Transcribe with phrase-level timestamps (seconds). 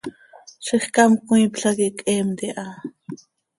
[0.65, 2.67] Zixcám cmiipla quih cheemt iha.